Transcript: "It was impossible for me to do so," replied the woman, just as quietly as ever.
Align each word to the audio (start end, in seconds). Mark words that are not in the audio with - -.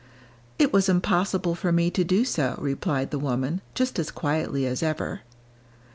"It 0.57 0.73
was 0.73 0.89
impossible 0.89 1.53
for 1.53 1.71
me 1.71 1.91
to 1.91 2.03
do 2.03 2.25
so," 2.25 2.55
replied 2.59 3.11
the 3.11 3.19
woman, 3.19 3.61
just 3.75 3.99
as 3.99 4.09
quietly 4.09 4.65
as 4.65 4.81
ever. 4.81 5.21